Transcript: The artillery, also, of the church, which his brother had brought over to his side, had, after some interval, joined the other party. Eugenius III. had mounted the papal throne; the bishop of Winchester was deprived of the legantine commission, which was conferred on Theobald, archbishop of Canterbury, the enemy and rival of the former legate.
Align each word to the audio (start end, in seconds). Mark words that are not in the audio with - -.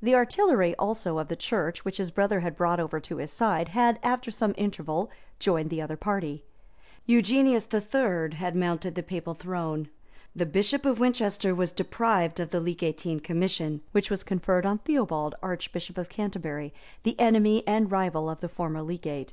The 0.00 0.14
artillery, 0.14 0.76
also, 0.76 1.18
of 1.18 1.26
the 1.26 1.34
church, 1.34 1.84
which 1.84 1.96
his 1.96 2.12
brother 2.12 2.38
had 2.38 2.54
brought 2.56 2.78
over 2.78 3.00
to 3.00 3.16
his 3.16 3.32
side, 3.32 3.70
had, 3.70 3.98
after 4.00 4.30
some 4.30 4.54
interval, 4.56 5.10
joined 5.40 5.70
the 5.70 5.82
other 5.82 5.96
party. 5.96 6.44
Eugenius 7.04 7.66
III. 7.74 8.36
had 8.36 8.54
mounted 8.54 8.94
the 8.94 9.02
papal 9.02 9.34
throne; 9.34 9.88
the 10.36 10.46
bishop 10.46 10.86
of 10.86 11.00
Winchester 11.00 11.52
was 11.52 11.72
deprived 11.72 12.38
of 12.38 12.50
the 12.50 12.60
legantine 12.60 13.18
commission, 13.18 13.80
which 13.90 14.08
was 14.08 14.22
conferred 14.22 14.64
on 14.64 14.78
Theobald, 14.78 15.34
archbishop 15.42 15.98
of 15.98 16.08
Canterbury, 16.08 16.72
the 17.02 17.18
enemy 17.18 17.66
and 17.66 17.90
rival 17.90 18.30
of 18.30 18.38
the 18.38 18.48
former 18.48 18.82
legate. 18.82 19.32